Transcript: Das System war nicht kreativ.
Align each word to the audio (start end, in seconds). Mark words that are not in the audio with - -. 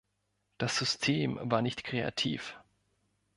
Das 0.57 0.75
System 0.77 1.37
war 1.43 1.61
nicht 1.61 1.83
kreativ. 1.83 2.57